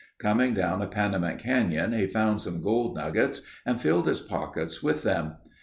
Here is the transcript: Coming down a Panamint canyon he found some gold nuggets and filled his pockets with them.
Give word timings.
Coming 0.17 0.55
down 0.55 0.81
a 0.81 0.87
Panamint 0.87 1.37
canyon 1.37 1.91
he 1.93 2.07
found 2.07 2.41
some 2.41 2.63
gold 2.63 2.95
nuggets 2.95 3.43
and 3.67 3.79
filled 3.79 4.07
his 4.07 4.19
pockets 4.19 4.81
with 4.81 5.03
them. 5.03 5.33